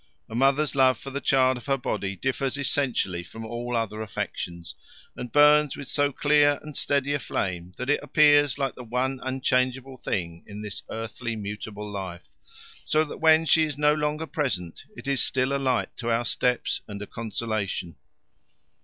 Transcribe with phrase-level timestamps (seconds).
[0.27, 4.73] A mother's love for the child of her body differs essentially from all other affections,
[5.15, 9.19] and burns with so clear and steady a flame that it appears like the one
[9.21, 12.29] unchangeable thing in this earthly mutable life,
[12.83, 16.25] so that when she is no longer present it is still a light to our
[16.25, 17.95] steps and a consolation.